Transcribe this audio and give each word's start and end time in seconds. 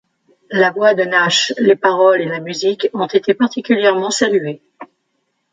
La 0.49 0.71
voix 0.71 0.95
de 0.95 1.03
Nash, 1.03 1.53
les 1.59 1.75
paroles 1.75 2.21
et 2.21 2.25
la 2.25 2.39
musique 2.39 2.89
ont 2.95 3.05
été 3.05 3.35
particulièrement 3.35 4.09
salués. 4.09 4.63